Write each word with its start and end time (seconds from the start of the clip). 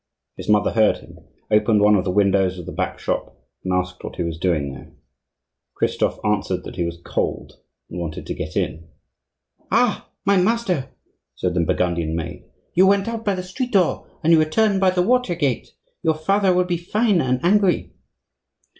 His 0.35 0.49
mother 0.49 0.71
heard 0.71 0.97
him, 0.97 1.19
opened 1.51 1.79
one 1.81 1.93
of 1.93 2.03
the 2.05 2.09
windows 2.09 2.57
of 2.57 2.65
the 2.65 2.71
back 2.71 2.97
shop, 2.97 3.37
and 3.63 3.71
asked 3.71 4.03
what 4.03 4.15
he 4.15 4.23
was 4.23 4.39
doing 4.39 4.73
there. 4.73 4.91
Christophe 5.75 6.17
answered 6.25 6.63
that 6.63 6.75
he 6.75 6.83
was 6.83 6.97
cold 7.05 7.59
and 7.87 7.99
wanted 7.99 8.25
to 8.25 8.33
get 8.33 8.57
in. 8.57 8.87
"Ha! 9.69 10.09
my 10.25 10.37
master," 10.37 10.89
said 11.35 11.53
the 11.53 11.59
Burgundian 11.63 12.15
maid, 12.15 12.45
"you 12.73 12.87
went 12.87 13.07
out 13.07 13.23
by 13.23 13.35
the 13.35 13.43
street 13.43 13.73
door, 13.73 14.07
and 14.23 14.33
you 14.33 14.39
return 14.39 14.79
by 14.79 14.89
the 14.89 15.03
water 15.03 15.35
gate. 15.35 15.71
Your 16.01 16.15
father 16.15 16.51
will 16.51 16.63
be 16.65 16.77
fine 16.77 17.21
and 17.21 17.39
angry." 17.43 17.91